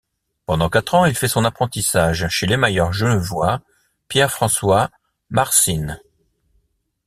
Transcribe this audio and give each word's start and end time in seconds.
Pendant 0.47 0.67
quatre 0.67 0.95
ans 0.95 1.05
il 1.05 1.13
fait 1.13 1.27
son 1.27 1.45
apprentissage 1.45 2.27
chez 2.29 2.47
l’émailleur 2.47 2.91
genevois 2.91 3.61
Pierre-François 4.09 4.89
Marcinhes. 5.29 6.01